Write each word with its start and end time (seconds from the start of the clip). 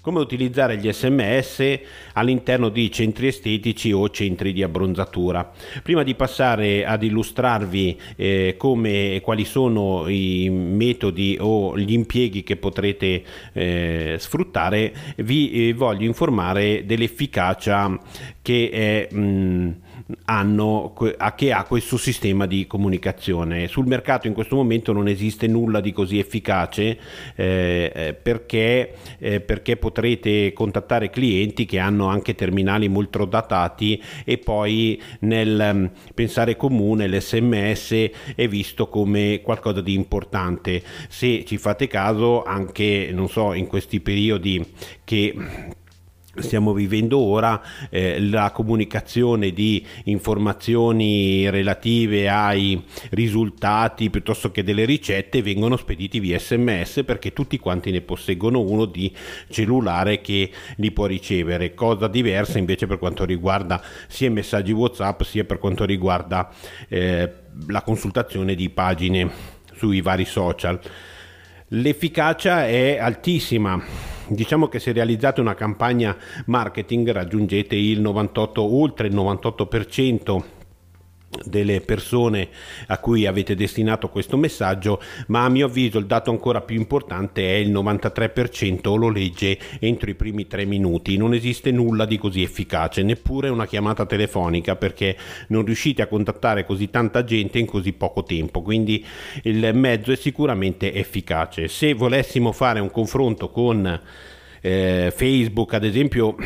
come 0.00 0.20
utilizzare 0.20 0.76
gli 0.78 0.90
sms 0.90 1.78
all'interno 2.14 2.68
di 2.68 2.90
centri 2.90 3.28
estetici 3.28 3.92
o 3.92 4.08
centri 4.10 4.52
di 4.52 4.62
abbronzatura. 4.62 5.50
Prima 5.82 6.02
di 6.02 6.14
passare 6.14 6.84
ad 6.84 7.02
illustrarvi 7.02 8.00
eh, 8.16 8.54
come 8.56 9.20
quali 9.22 9.44
sono 9.44 10.08
i 10.08 10.48
metodi 10.50 11.36
o 11.40 11.76
gli 11.78 11.92
impieghi 11.92 12.42
che 12.42 12.56
potrete 12.56 13.22
eh, 13.52 14.16
sfruttare, 14.18 14.92
vi 15.18 15.68
eh, 15.68 15.74
voglio 15.74 16.06
informare 16.06 16.84
dell'efficacia 16.86 17.98
che 18.42 18.70
è 18.70 19.14
mh, 19.14 19.70
hanno, 20.24 20.94
che 21.36 21.52
ha 21.52 21.64
questo 21.64 21.96
sistema 21.96 22.46
di 22.46 22.66
comunicazione. 22.66 23.68
Sul 23.68 23.86
mercato 23.86 24.26
in 24.26 24.34
questo 24.34 24.56
momento 24.56 24.92
non 24.92 25.08
esiste 25.08 25.46
nulla 25.46 25.80
di 25.80 25.92
così 25.92 26.18
efficace 26.18 26.98
eh, 27.34 27.92
eh, 27.94 28.14
perché, 28.14 28.94
eh, 29.18 29.40
perché 29.40 29.76
potrete 29.76 30.52
contattare 30.52 31.10
clienti 31.10 31.66
che 31.66 31.78
hanno 31.78 32.06
anche 32.06 32.34
terminali 32.34 32.88
molto 32.88 33.24
datati 33.24 34.02
e 34.24 34.38
poi 34.38 35.00
nel 35.20 35.70
mm, 35.74 35.84
pensare 36.14 36.56
comune 36.56 37.08
l'SMS 37.08 38.10
è 38.34 38.48
visto 38.48 38.88
come 38.88 39.40
qualcosa 39.42 39.80
di 39.80 39.94
importante. 39.94 40.82
Se 41.08 41.44
ci 41.44 41.56
fate 41.58 41.86
caso 41.86 42.42
anche, 42.42 43.10
non 43.12 43.28
so, 43.28 43.52
in 43.52 43.66
questi 43.66 44.00
periodi 44.00 44.64
che 45.04 45.34
stiamo 46.40 46.72
vivendo 46.72 47.18
ora, 47.18 47.60
eh, 47.88 48.20
la 48.20 48.50
comunicazione 48.50 49.52
di 49.52 49.84
informazioni 50.04 51.48
relative 51.50 52.28
ai 52.28 52.82
risultati 53.10 54.10
piuttosto 54.10 54.50
che 54.50 54.62
delle 54.62 54.84
ricette 54.84 55.42
vengono 55.42 55.76
spediti 55.76 56.20
via 56.20 56.38
sms 56.38 57.02
perché 57.04 57.32
tutti 57.32 57.58
quanti 57.58 57.90
ne 57.90 58.00
posseggono 58.00 58.60
uno 58.60 58.84
di 58.84 59.12
cellulare 59.48 60.20
che 60.20 60.50
li 60.76 60.90
può 60.90 61.06
ricevere, 61.06 61.74
cosa 61.74 62.08
diversa 62.08 62.58
invece 62.58 62.86
per 62.86 62.98
quanto 62.98 63.24
riguarda 63.24 63.82
sia 64.08 64.30
messaggi 64.30 64.72
whatsapp 64.72 65.22
sia 65.22 65.44
per 65.44 65.58
quanto 65.58 65.84
riguarda 65.84 66.50
eh, 66.88 67.32
la 67.68 67.82
consultazione 67.82 68.54
di 68.54 68.68
pagine 68.70 69.30
sui 69.74 70.00
vari 70.00 70.24
social. 70.24 70.78
L'efficacia 71.68 72.66
è 72.66 72.98
altissima 72.98 73.80
Diciamo 74.32 74.68
che 74.68 74.78
se 74.78 74.92
realizzate 74.92 75.40
una 75.40 75.56
campagna 75.56 76.16
marketing 76.46 77.10
raggiungete 77.10 77.74
il 77.74 78.00
98, 78.00 78.62
oltre 78.62 79.08
il 79.08 79.14
98% 79.16 80.42
delle 81.44 81.80
persone 81.80 82.48
a 82.86 82.98
cui 82.98 83.26
avete 83.26 83.54
destinato 83.54 84.08
questo 84.08 84.36
messaggio, 84.36 85.00
ma 85.28 85.44
a 85.44 85.48
mio 85.48 85.66
avviso 85.66 85.98
il 85.98 86.06
dato 86.06 86.30
ancora 86.30 86.60
più 86.60 86.76
importante 86.76 87.42
è 87.42 87.56
il 87.56 87.70
93% 87.70 88.96
lo 88.96 89.08
legge 89.08 89.58
entro 89.78 90.10
i 90.10 90.14
primi 90.14 90.46
tre 90.46 90.64
minuti. 90.64 91.16
Non 91.16 91.34
esiste 91.34 91.70
nulla 91.70 92.04
di 92.04 92.18
così 92.18 92.42
efficace, 92.42 93.02
neppure 93.02 93.48
una 93.48 93.66
chiamata 93.66 94.06
telefonica 94.06 94.76
perché 94.76 95.16
non 95.48 95.64
riuscite 95.64 96.02
a 96.02 96.06
contattare 96.06 96.64
così 96.64 96.90
tanta 96.90 97.24
gente 97.24 97.58
in 97.58 97.66
così 97.66 97.92
poco 97.92 98.22
tempo, 98.22 98.62
quindi 98.62 99.04
il 99.44 99.70
mezzo 99.74 100.12
è 100.12 100.16
sicuramente 100.16 100.92
efficace. 100.92 101.68
Se 101.68 101.94
volessimo 101.94 102.52
fare 102.52 102.80
un 102.80 102.90
confronto 102.90 103.50
con 103.50 104.00
eh, 104.60 105.12
Facebook 105.14 105.74
ad 105.74 105.84
esempio 105.84 106.36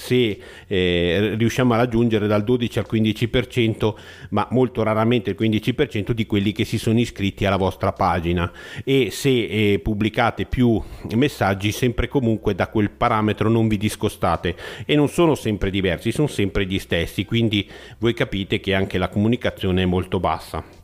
se 0.00 0.38
eh, 0.66 1.34
riusciamo 1.36 1.74
a 1.74 1.76
raggiungere 1.76 2.26
dal 2.26 2.42
12 2.42 2.78
al 2.78 2.86
15% 2.90 3.94
ma 4.30 4.46
molto 4.50 4.82
raramente 4.82 5.30
il 5.30 5.36
15% 5.38 6.10
di 6.12 6.26
quelli 6.26 6.52
che 6.52 6.64
si 6.64 6.78
sono 6.78 6.98
iscritti 6.98 7.44
alla 7.44 7.56
vostra 7.56 7.92
pagina. 7.92 8.50
E 8.82 9.10
se 9.10 9.28
eh, 9.28 9.78
pubblicate 9.78 10.46
più 10.46 10.82
messaggi 11.14 11.70
sempre 11.70 12.08
comunque 12.08 12.54
da 12.54 12.68
quel 12.68 12.90
parametro 12.90 13.48
non 13.48 13.68
vi 13.68 13.76
discostate. 13.76 14.56
E 14.84 14.96
non 14.96 15.08
sono 15.08 15.34
sempre 15.34 15.70
diversi 15.70 16.10
sono 16.10 16.26
sempre 16.26 16.66
gli 16.66 16.78
stessi 16.78 17.24
quindi 17.24 17.68
voi 17.98 18.14
capite 18.14 18.58
che 18.58 18.74
anche 18.74 18.98
la 18.98 19.08
comunicazione 19.08 19.82
è 19.82 19.86
molto 19.86 20.18
bassa 20.18 20.79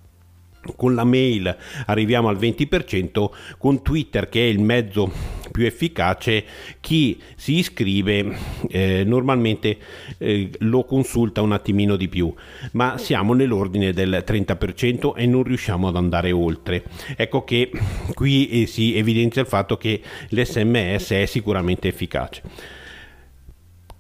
con 0.75 0.95
la 0.95 1.05
mail 1.05 1.55
arriviamo 1.87 2.29
al 2.29 2.37
20%, 2.37 3.31
con 3.59 3.83
Twitter 3.83 4.29
che 4.29 4.41
è 4.41 4.49
il 4.49 4.61
mezzo 4.61 5.11
più 5.57 5.65
efficace, 5.65 6.45
chi 6.81 7.19
si 7.35 7.59
iscrive 7.59 8.37
eh, 8.69 9.05
normalmente 9.07 9.79
eh, 10.19 10.51
lo 10.59 10.85
consulta 10.85 11.41
un 11.43 11.53
attimino 11.53 11.97
di 11.97 12.09
più, 12.09 12.33
ma 12.73 12.99
siamo 12.99 13.33
nell'ordine 13.33 13.93
del 13.93 14.23
30% 14.27 15.15
e 15.17 15.27
non 15.27 15.43
riusciamo 15.43 15.89
ad 15.89 15.97
andare 15.97 16.33
oltre. 16.33 16.85
Ecco 17.17 17.45
che 17.45 17.71
qui 18.15 18.49
eh, 18.63 18.67
si 18.67 18.97
evidenzia 18.97 19.43
il 19.43 19.49
fatto 19.49 19.77
che 19.77 20.01
l'SMS 20.29 21.13
è 21.13 21.27
sicuramente 21.27 21.89
efficace. 21.89 22.43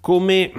Come 0.01 0.53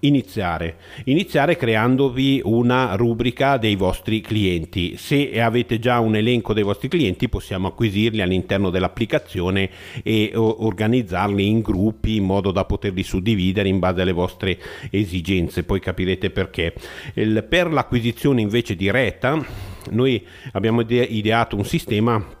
iniziare? 0.00 0.76
Iniziare 1.04 1.56
creandovi 1.56 2.40
una 2.44 2.94
rubrica 2.94 3.56
dei 3.56 3.76
vostri 3.76 4.20
clienti. 4.20 4.96
Se 4.96 5.40
avete 5.40 5.78
già 5.78 5.98
un 6.00 6.16
elenco 6.16 6.52
dei 6.52 6.62
vostri 6.62 6.88
clienti 6.88 7.28
possiamo 7.28 7.68
acquisirli 7.68 8.20
all'interno 8.20 8.70
dell'applicazione 8.70 9.70
e 10.02 10.32
organizzarli 10.34 11.46
in 11.46 11.60
gruppi 11.60 12.16
in 12.16 12.24
modo 12.24 12.50
da 12.50 12.64
poterli 12.64 13.02
suddividere 13.02 13.68
in 13.68 13.78
base 13.78 14.02
alle 14.02 14.12
vostre 14.12 14.58
esigenze. 14.90 15.64
Poi 15.64 15.80
capirete 15.80 16.30
perché. 16.30 16.74
Per 17.12 17.72
l'acquisizione 17.72 18.40
invece 18.40 18.76
diretta 18.76 19.44
noi 19.90 20.24
abbiamo 20.52 20.82
ideato 20.82 21.56
un 21.56 21.64
sistema 21.64 22.36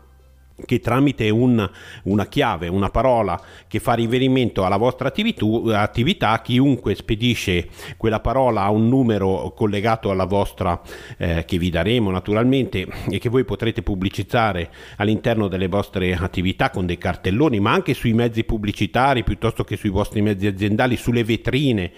che 0.64 0.80
tramite 0.80 1.30
un, 1.30 1.68
una 2.04 2.26
chiave, 2.26 2.68
una 2.68 2.90
parola 2.90 3.40
che 3.66 3.78
fa 3.78 3.94
riferimento 3.94 4.64
alla 4.64 4.76
vostra 4.76 5.12
attività, 5.12 6.40
chiunque 6.42 6.94
spedisce 6.94 7.68
quella 7.96 8.20
parola 8.20 8.62
a 8.62 8.70
un 8.70 8.88
numero 8.88 9.52
collegato 9.54 10.10
alla 10.10 10.24
vostra, 10.24 10.80
eh, 11.16 11.44
che 11.44 11.58
vi 11.58 11.70
daremo 11.70 12.10
naturalmente 12.10 12.86
e 13.08 13.18
che 13.18 13.28
voi 13.28 13.44
potrete 13.44 13.82
pubblicizzare 13.82 14.70
all'interno 14.96 15.48
delle 15.48 15.68
vostre 15.68 16.14
attività 16.14 16.70
con 16.70 16.86
dei 16.86 16.98
cartelloni, 16.98 17.60
ma 17.60 17.72
anche 17.72 17.94
sui 17.94 18.12
mezzi 18.12 18.44
pubblicitari 18.44 19.22
piuttosto 19.22 19.64
che 19.64 19.76
sui 19.76 19.90
vostri 19.90 20.22
mezzi 20.22 20.46
aziendali, 20.46 20.96
sulle 20.96 21.24
vetrine 21.24 21.92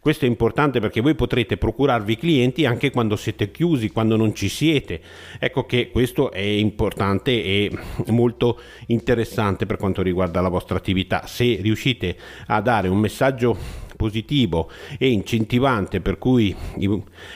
questo 0.00 0.24
è 0.24 0.28
importante 0.28 0.80
perché 0.80 1.02
voi 1.02 1.14
potrete 1.14 1.58
procurarvi 1.58 2.16
clienti 2.16 2.64
anche 2.64 2.90
quando 2.90 3.16
siete 3.16 3.50
chiusi, 3.50 3.90
quando 3.90 4.16
non 4.16 4.34
ci 4.34 4.48
siete. 4.48 4.98
Ecco 5.38 5.66
che 5.66 5.90
questo 5.90 6.30
è 6.32 6.40
importante 6.40 7.30
e 7.30 7.70
molto 8.08 8.58
interessante 8.86 9.66
per 9.66 9.76
quanto 9.76 10.00
riguarda 10.00 10.40
la 10.40 10.48
vostra 10.48 10.78
attività. 10.78 11.26
Se 11.26 11.58
riuscite 11.60 12.16
a 12.46 12.62
dare 12.62 12.88
un 12.88 12.98
messaggio 12.98 13.56
positivo 13.94 14.70
e 14.96 15.10
incentivante 15.10 16.00
per 16.00 16.16
cui 16.16 16.56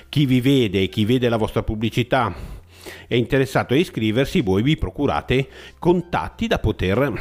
chi 0.09 0.25
vi 0.25 0.41
vede 0.41 0.81
e 0.81 0.89
chi 0.89 1.05
vede 1.05 1.29
la 1.29 1.37
vostra 1.37 1.63
pubblicità 1.63 2.54
è 3.07 3.15
interessato 3.15 3.75
a 3.75 3.77
iscriversi, 3.77 4.41
voi 4.41 4.63
vi 4.63 4.77
procurate 4.77 5.49
contatti 5.79 6.47
da 6.47 6.59
poter 6.59 7.13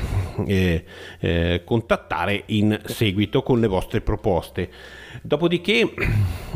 eh, 0.46 0.84
eh, 1.20 1.62
contattare 1.64 2.44
in 2.48 2.80
seguito 2.86 3.44
con 3.44 3.60
le 3.60 3.68
vostre 3.68 4.02
proposte. 4.02 4.70
Dopodiché, 5.22 5.94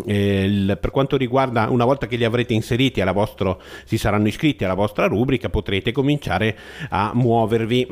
eh, 0.06 0.44
il, 0.44 0.78
per 0.82 0.92
quanto 0.92 1.16
riguarda 1.16 1.70
una 1.70 1.86
volta 1.86 2.08
che 2.08 2.16
li 2.16 2.24
avrete 2.24 2.54
inseriti 2.54 3.02
alla 3.02 3.12
vostra, 3.12 3.56
si 3.86 3.98
saranno 3.98 4.28
iscritti 4.28 4.64
alla 4.64 4.74
vostra 4.74 5.06
rubrica, 5.06 5.50
potrete 5.50 5.92
cominciare 5.92 6.58
a 6.90 7.12
muovervi, 7.14 7.88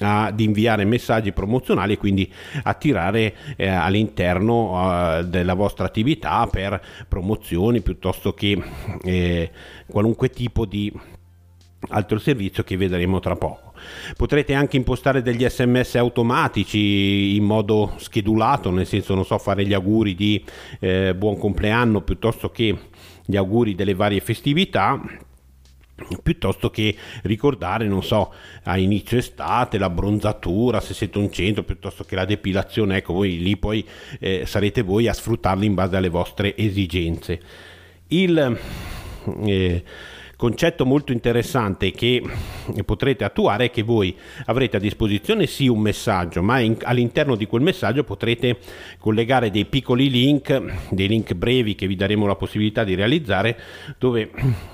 ad 0.00 0.40
inviare 0.40 0.84
messaggi 0.84 1.32
promozionali 1.32 1.94
e 1.94 1.98
quindi 1.98 2.30
attirare 2.64 3.34
eh, 3.56 3.68
all'interno 3.68 5.18
eh, 5.18 5.24
della 5.24 5.54
vostra 5.54 5.86
attività 5.86 6.46
per 6.50 6.80
promozioni 7.08 7.80
piuttosto 7.80 8.34
che 8.34 8.60
eh, 9.04 9.50
qualunque 9.86 10.30
tipo 10.30 10.57
di 10.64 10.92
altro 11.90 12.18
servizio 12.18 12.64
che 12.64 12.76
vedremo 12.76 13.20
tra 13.20 13.36
poco. 13.36 13.72
Potrete 14.16 14.54
anche 14.54 14.76
impostare 14.76 15.22
degli 15.22 15.48
sms 15.48 15.96
automatici 15.96 17.36
in 17.36 17.44
modo 17.44 17.94
schedulato, 17.96 18.70
nel 18.70 18.86
senso 18.86 19.14
non 19.14 19.24
so 19.24 19.38
fare 19.38 19.64
gli 19.64 19.72
auguri 19.72 20.14
di 20.14 20.44
eh, 20.80 21.14
buon 21.14 21.38
compleanno 21.38 22.02
piuttosto 22.02 22.50
che 22.50 22.76
gli 23.24 23.36
auguri 23.36 23.74
delle 23.74 23.94
varie 23.94 24.20
festività 24.20 25.00
piuttosto 26.22 26.70
che 26.70 26.96
ricordare, 27.22 27.86
non 27.86 28.02
so, 28.02 28.32
a 28.64 28.78
inizio 28.78 29.18
estate 29.18 29.78
la 29.78 29.90
bronzatura, 29.90 30.80
se 30.80 30.94
siete 30.94 31.18
un 31.18 31.30
centro, 31.32 31.64
piuttosto 31.64 32.04
che 32.04 32.14
la 32.14 32.24
depilazione, 32.24 32.98
ecco, 32.98 33.14
voi 33.14 33.38
lì 33.38 33.56
poi 33.56 33.84
eh, 34.20 34.44
sarete 34.46 34.82
voi 34.82 35.08
a 35.08 35.12
sfruttarli 35.12 35.66
in 35.66 35.74
base 35.74 35.96
alle 35.96 36.08
vostre 36.08 36.56
esigenze. 36.56 37.40
Il, 38.08 38.58
eh, 39.44 39.84
concetto 40.38 40.86
molto 40.86 41.10
interessante 41.10 41.90
che 41.90 42.22
potrete 42.84 43.24
attuare 43.24 43.64
è 43.64 43.70
che 43.72 43.82
voi 43.82 44.16
avrete 44.44 44.76
a 44.76 44.80
disposizione 44.80 45.48
sì 45.48 45.66
un 45.66 45.80
messaggio, 45.80 46.44
ma 46.44 46.60
in, 46.60 46.76
all'interno 46.82 47.34
di 47.34 47.44
quel 47.46 47.60
messaggio 47.60 48.04
potrete 48.04 48.58
collegare 49.00 49.50
dei 49.50 49.64
piccoli 49.64 50.08
link, 50.08 50.62
dei 50.90 51.08
link 51.08 51.34
brevi 51.34 51.74
che 51.74 51.88
vi 51.88 51.96
daremo 51.96 52.24
la 52.24 52.36
possibilità 52.36 52.84
di 52.84 52.94
realizzare, 52.94 53.58
dove 53.98 54.30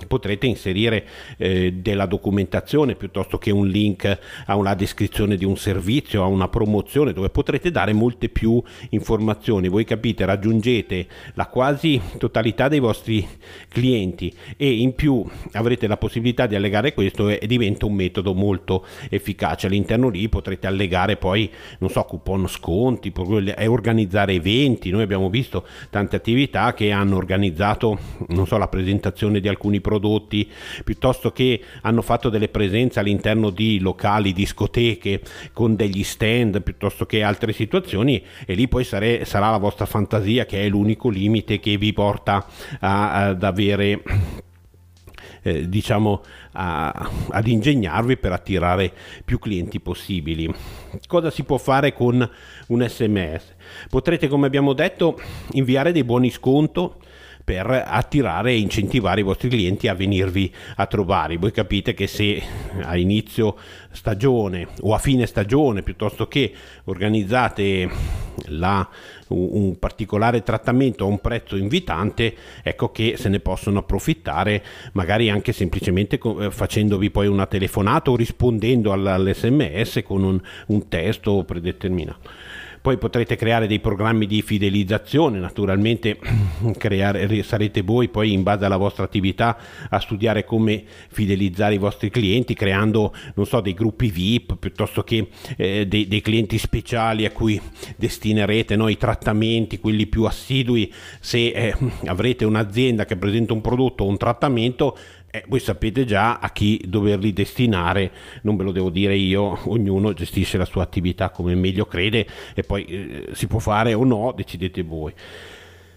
potrete 0.06 0.44
inserire 0.44 1.06
eh, 1.38 1.72
della 1.72 2.04
documentazione 2.04 2.94
piuttosto 2.94 3.38
che 3.38 3.50
un 3.50 3.66
link 3.66 4.18
a 4.44 4.56
una 4.56 4.74
descrizione 4.74 5.34
di 5.36 5.46
un 5.46 5.56
servizio, 5.56 6.22
a 6.22 6.26
una 6.26 6.48
promozione, 6.48 7.14
dove 7.14 7.30
potrete 7.30 7.70
dare 7.70 7.94
molte 7.94 8.28
più 8.28 8.62
informazioni. 8.90 9.68
Voi 9.68 9.84
capite, 9.84 10.26
raggiungete 10.26 11.06
la 11.32 11.46
quasi 11.46 11.98
totalità 12.18 12.68
dei 12.68 12.80
vostri 12.80 13.26
clienti 13.68 14.30
e 14.58 14.70
in 14.70 14.94
più 14.94 15.24
avrete 15.54 15.86
la 15.86 15.96
possibilità 15.96 16.46
di 16.46 16.54
allegare 16.54 16.94
questo 16.94 17.28
e 17.28 17.46
diventa 17.46 17.86
un 17.86 17.94
metodo 17.94 18.34
molto 18.34 18.84
efficace. 19.08 19.66
All'interno 19.66 20.08
lì 20.08 20.28
potrete 20.28 20.66
allegare 20.66 21.16
poi, 21.16 21.50
non 21.78 21.90
so, 21.90 22.02
coupon 22.04 22.46
sconti 22.48 23.12
e 23.56 23.66
organizzare 23.66 24.34
eventi. 24.34 24.90
Noi 24.90 25.02
abbiamo 25.02 25.30
visto 25.30 25.66
tante 25.90 26.16
attività 26.16 26.74
che 26.74 26.90
hanno 26.90 27.16
organizzato, 27.16 27.98
non 28.28 28.46
so, 28.46 28.58
la 28.58 28.68
presentazione 28.68 29.40
di 29.40 29.48
alcuni 29.48 29.80
prodotti, 29.80 30.48
piuttosto 30.84 31.32
che 31.32 31.60
hanno 31.82 32.02
fatto 32.02 32.28
delle 32.28 32.48
presenze 32.48 33.00
all'interno 33.00 33.50
di 33.50 33.78
locali, 33.80 34.32
discoteche 34.32 35.20
con 35.52 35.76
degli 35.76 36.02
stand, 36.02 36.62
piuttosto 36.62 37.06
che 37.06 37.22
altre 37.22 37.52
situazioni 37.52 38.22
e 38.46 38.54
lì 38.54 38.68
poi 38.68 38.84
sare, 38.84 39.24
sarà 39.24 39.50
la 39.50 39.58
vostra 39.58 39.86
fantasia 39.86 40.46
che 40.46 40.62
è 40.62 40.68
l'unico 40.68 41.08
limite 41.08 41.60
che 41.60 41.76
vi 41.76 41.92
porta 41.92 42.46
a, 42.80 43.26
ad 43.26 43.42
avere 43.42 44.02
eh, 45.44 45.68
diciamo 45.68 46.22
a, 46.52 47.10
ad 47.28 47.46
ingegnarvi 47.46 48.16
per 48.16 48.32
attirare 48.32 48.92
più 49.24 49.38
clienti 49.38 49.78
possibili. 49.78 50.52
Cosa 51.06 51.30
si 51.30 51.44
può 51.44 51.58
fare 51.58 51.92
con 51.92 52.28
un 52.68 52.88
sms? 52.88 53.54
Potrete, 53.90 54.26
come 54.26 54.46
abbiamo 54.46 54.72
detto, 54.72 55.20
inviare 55.52 55.92
dei 55.92 56.04
buoni 56.04 56.30
sconto 56.30 56.98
per 57.44 57.66
attirare 57.86 58.52
e 58.52 58.58
incentivare 58.58 59.20
i 59.20 59.24
vostri 59.24 59.50
clienti 59.50 59.86
a 59.86 59.94
venirvi 59.94 60.52
a 60.76 60.86
trovare. 60.86 61.36
Voi 61.36 61.52
capite 61.52 61.92
che 61.92 62.06
se 62.06 62.42
a 62.80 62.96
inizio 62.96 63.56
stagione 63.90 64.68
o 64.80 64.94
a 64.94 64.98
fine 64.98 65.26
stagione 65.26 65.82
piuttosto 65.82 66.26
che 66.26 66.54
organizzate 66.84 68.23
la, 68.46 68.88
un 69.28 69.78
particolare 69.78 70.42
trattamento 70.42 71.04
a 71.04 71.08
un 71.08 71.20
prezzo 71.20 71.56
invitante, 71.56 72.34
ecco 72.62 72.90
che 72.90 73.14
se 73.16 73.28
ne 73.28 73.40
possono 73.40 73.80
approfittare 73.80 74.62
magari 74.92 75.30
anche 75.30 75.52
semplicemente 75.52 76.18
eh, 76.18 76.50
facendovi 76.50 77.10
poi 77.10 77.26
una 77.26 77.46
telefonata 77.46 78.10
o 78.10 78.16
rispondendo 78.16 78.92
all'SMS 78.92 80.02
con 80.04 80.22
un, 80.22 80.40
un 80.66 80.88
testo 80.88 81.44
predeterminato. 81.44 82.30
Poi 82.84 82.98
potrete 82.98 83.34
creare 83.36 83.66
dei 83.66 83.80
programmi 83.80 84.26
di 84.26 84.42
fidelizzazione, 84.42 85.38
naturalmente 85.38 86.18
creare, 86.76 87.42
sarete 87.42 87.80
voi 87.80 88.10
poi 88.10 88.34
in 88.34 88.42
base 88.42 88.66
alla 88.66 88.76
vostra 88.76 89.04
attività 89.04 89.56
a 89.88 89.98
studiare 89.98 90.44
come 90.44 90.84
fidelizzare 91.08 91.76
i 91.76 91.78
vostri 91.78 92.10
clienti, 92.10 92.52
creando 92.52 93.14
non 93.36 93.46
so, 93.46 93.62
dei 93.62 93.72
gruppi 93.72 94.10
VIP 94.10 94.56
piuttosto 94.56 95.02
che 95.02 95.28
eh, 95.56 95.86
dei, 95.86 96.06
dei, 96.06 96.20
clienti 96.20 96.58
speciali 96.58 97.24
a 97.24 97.30
cui 97.30 97.58
destinerete 97.96 98.76
no, 98.76 98.88
i 98.88 98.98
trattamenti, 98.98 99.80
quelli 99.80 100.06
più 100.06 100.24
assidui. 100.24 100.92
Se 101.20 101.38
eh, 101.38 101.74
avrete 102.04 102.44
un'azienda 102.44 103.06
che 103.06 103.16
presenta 103.16 103.54
un 103.54 103.62
prodotto 103.62 104.04
o 104.04 104.08
un 104.08 104.18
trattamento, 104.18 104.94
eh, 105.34 105.42
voi 105.48 105.58
sapete 105.58 106.04
già 106.04 106.38
a 106.38 106.52
chi 106.52 106.80
doverli 106.86 107.32
destinare, 107.32 108.12
non 108.42 108.54
ve 108.56 108.62
lo 108.62 108.70
devo 108.70 108.88
dire 108.88 109.16
io, 109.16 109.58
ognuno 109.68 110.12
gestisce 110.12 110.56
la 110.56 110.64
sua 110.64 110.84
attività 110.84 111.30
come 111.30 111.56
meglio 111.56 111.86
crede 111.86 112.24
e 112.54 112.62
poi 112.62 112.84
eh, 112.84 113.28
si 113.32 113.48
può 113.48 113.58
fare 113.58 113.94
o 113.94 114.04
no, 114.04 114.32
decidete 114.36 114.82
voi. 114.82 115.12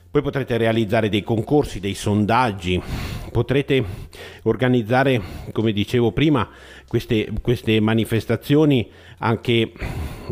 Poi 0.10 0.22
potrete 0.24 0.58
realizzare 0.58 1.10
dei 1.10 1.22
concorsi, 1.22 1.80
dei 1.80 1.94
sondaggi, 1.94 2.82
potrete 3.32 3.84
organizzare, 4.44 5.22
come 5.52 5.72
dicevo 5.72 6.12
prima, 6.14 6.50
queste, 6.88 7.30
queste 7.40 7.80
manifestazioni 7.80 8.90
anche 9.20 9.72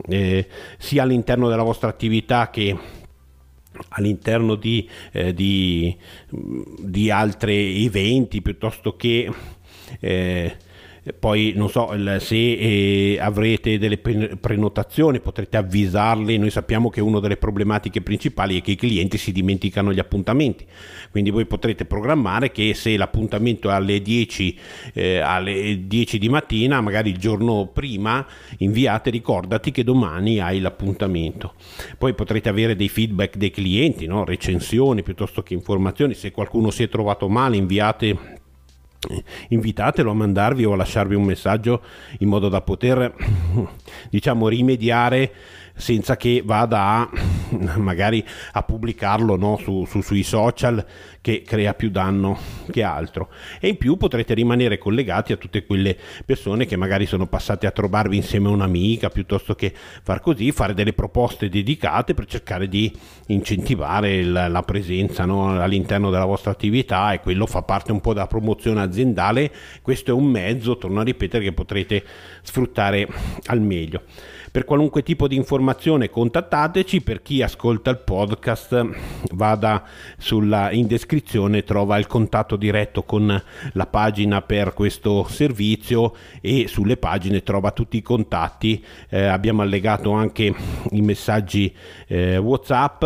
eh, 0.07 0.47
sia 0.79 1.03
all'interno 1.03 1.47
della 1.47 1.61
vostra 1.61 1.89
attività 1.89 2.49
che 2.49 2.75
all'interno 3.95 4.55
di, 4.55 4.87
eh, 5.11 5.33
di, 5.33 5.95
di 6.29 7.11
altri 7.11 7.85
eventi 7.85 8.41
piuttosto 8.41 8.95
che 8.95 9.31
eh, 9.99 10.57
poi 11.13 11.53
non 11.55 11.69
so 11.69 11.93
se 12.19 12.35
eh, 12.35 13.19
avrete 13.19 13.77
delle 13.77 13.97
prenotazioni 13.97 15.19
potrete 15.19 15.57
avvisarli. 15.57 16.37
Noi 16.37 16.49
sappiamo 16.49 16.89
che 16.89 16.99
una 16.99 17.19
delle 17.19 17.37
problematiche 17.37 18.01
principali 18.01 18.59
è 18.59 18.61
che 18.63 18.71
i 18.71 18.75
clienti 18.75 19.17
si 19.17 19.31
dimenticano 19.31 19.93
gli 19.93 19.99
appuntamenti. 19.99 20.65
Quindi 21.11 21.29
voi 21.29 21.45
potrete 21.45 21.85
programmare 21.85 22.51
che 22.51 22.73
se 22.73 22.97
l'appuntamento 22.97 23.69
è 23.69 23.73
alle 23.73 24.01
10 24.01 24.57
eh, 24.93 25.19
alle 25.19 25.85
10 25.85 26.17
di 26.17 26.29
mattina 26.29 26.81
magari 26.81 27.11
il 27.11 27.17
giorno 27.17 27.69
prima 27.71 28.25
inviate 28.57 29.09
ricordati 29.11 29.71
che 29.71 29.83
domani 29.83 30.39
hai 30.39 30.59
l'appuntamento. 30.59 31.53
Poi 31.97 32.15
potrete 32.15 32.49
avere 32.49 32.75
dei 32.75 32.89
feedback 32.89 33.37
dei 33.37 33.51
clienti 33.51 34.07
no? 34.07 34.25
recensioni 34.25 35.03
piuttosto 35.03 35.43
che 35.43 35.53
informazioni. 35.53 36.15
Se 36.15 36.31
qualcuno 36.31 36.71
si 36.71 36.83
è 36.83 36.89
trovato 36.89 37.29
male 37.29 37.57
inviate 37.57 38.34
invitatelo 39.49 40.11
a 40.11 40.13
mandarvi 40.13 40.65
o 40.65 40.73
a 40.73 40.75
lasciarvi 40.75 41.15
un 41.15 41.23
messaggio 41.23 41.81
in 42.19 42.27
modo 42.27 42.49
da 42.49 42.61
poter 42.61 43.13
diciamo 44.09 44.47
rimediare 44.47 45.31
senza 45.75 46.15
che 46.15 46.41
vada 46.45 46.81
a, 46.81 47.09
magari 47.77 48.23
a 48.53 48.63
pubblicarlo 48.63 49.35
no, 49.35 49.57
su, 49.61 49.85
su, 49.85 50.01
sui 50.01 50.23
social 50.23 50.85
che 51.21 51.41
crea 51.45 51.73
più 51.73 51.89
danno 51.89 52.37
che 52.71 52.83
altro. 52.83 53.29
E 53.59 53.67
in 53.67 53.77
più 53.77 53.97
potrete 53.97 54.33
rimanere 54.33 54.77
collegati 54.77 55.33
a 55.33 55.37
tutte 55.37 55.65
quelle 55.65 55.97
persone 56.25 56.65
che 56.65 56.75
magari 56.75 57.05
sono 57.05 57.27
passate 57.27 57.67
a 57.67 57.71
trovarvi 57.71 58.15
insieme 58.15 58.47
a 58.47 58.51
un'amica 58.51 59.09
piuttosto 59.09 59.55
che 59.55 59.73
far 59.73 60.21
così 60.21 60.51
fare 60.51 60.73
delle 60.73 60.93
proposte 60.93 61.49
dedicate 61.49 62.13
per 62.13 62.25
cercare 62.25 62.67
di 62.67 62.95
incentivare 63.27 64.23
la, 64.23 64.47
la 64.47 64.61
presenza 64.61 65.25
no, 65.25 65.59
all'interno 65.59 66.09
della 66.09 66.25
vostra 66.25 66.51
attività 66.51 67.13
e 67.13 67.19
quello 67.19 67.45
fa 67.45 67.63
parte 67.63 67.91
un 67.91 68.01
po' 68.01 68.13
della 68.13 68.27
promozione 68.27 68.81
aziendale. 68.81 69.51
Questo 69.81 70.11
è 70.11 70.13
un 70.13 70.25
mezzo 70.25 70.77
torno 70.77 70.99
a 70.99 71.03
ripetere 71.03 71.43
che 71.43 71.53
potrete 71.53 72.03
sfruttare 72.45 73.07
al 73.47 73.61
meglio 73.61 74.01
per 74.55 74.63
qualunque 74.63 75.03
tipo 75.03 75.27
di 75.27 75.35
informazione 75.35 76.09
contattateci, 76.09 77.01
per 77.01 77.21
chi 77.21 77.41
ascolta 77.41 77.89
il 77.89 77.97
podcast 77.97 78.87
vada 79.33 79.83
sulla, 80.17 80.71
in 80.71 80.87
descrizione, 80.87 81.65
trova 81.65 81.97
il 81.97 82.07
contatto 82.07 82.55
diretto 82.55 83.03
con 83.03 83.43
la 83.73 83.85
pagina 83.85 84.41
per 84.43 84.73
questo 84.73 85.27
servizio 85.27 86.15
e 86.39 86.69
sulle 86.69 86.95
pagine 86.95 87.43
trova 87.43 87.71
tutti 87.71 87.97
i 87.97 88.01
contatti. 88.01 88.81
Eh, 89.09 89.25
abbiamo 89.25 89.61
allegato 89.61 90.11
anche 90.11 90.55
i 90.91 91.01
messaggi 91.01 91.75
eh, 92.07 92.37
WhatsApp, 92.37 93.03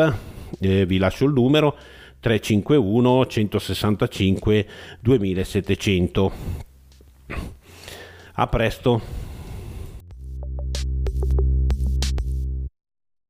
eh, 0.59 0.85
vi 0.85 0.99
lascio 0.99 1.25
il 1.25 1.33
numero 1.33 1.75
351 2.19 3.25
165 3.25 4.67
2700. 4.99 6.31
A 8.33 8.45
presto. 8.45 9.28